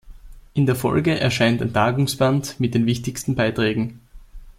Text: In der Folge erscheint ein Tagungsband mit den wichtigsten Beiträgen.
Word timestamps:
In 0.55 0.65
der 0.65 0.75
Folge 0.75 1.19
erscheint 1.19 1.61
ein 1.61 1.73
Tagungsband 1.73 2.59
mit 2.59 2.73
den 2.73 2.87
wichtigsten 2.87 3.35
Beiträgen. 3.35 3.99